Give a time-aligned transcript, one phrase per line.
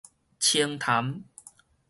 [0.39, 1.23] 青潭